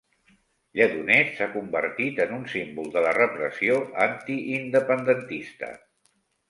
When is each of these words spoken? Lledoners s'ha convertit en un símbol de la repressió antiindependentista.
Lledoners 0.79 1.29
s'ha 1.39 1.47
convertit 1.57 2.23
en 2.27 2.33
un 2.39 2.47
símbol 2.55 2.91
de 2.97 3.07
la 3.09 3.15
repressió 3.21 3.79
antiindependentista. 4.09 5.73